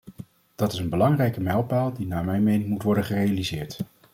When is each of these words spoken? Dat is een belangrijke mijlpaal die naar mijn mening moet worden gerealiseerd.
Dat 0.55 0.73
is 0.73 0.79
een 0.79 0.89
belangrijke 0.89 1.41
mijlpaal 1.41 1.93
die 1.93 2.07
naar 2.07 2.25
mijn 2.25 2.43
mening 2.43 2.69
moet 2.69 2.83
worden 2.83 3.03
gerealiseerd. 3.05 3.77